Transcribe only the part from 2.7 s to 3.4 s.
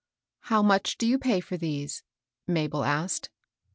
asked.